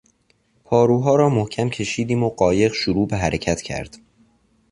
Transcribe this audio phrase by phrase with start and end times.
[0.63, 3.97] پاروها را محکم کشیدیم و قایق شروع به حرکت کرد.